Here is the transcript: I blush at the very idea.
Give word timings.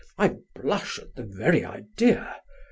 I 0.17 0.37
blush 0.55 0.97
at 0.97 1.13
the 1.13 1.21
very 1.21 1.63
idea. 1.63 2.37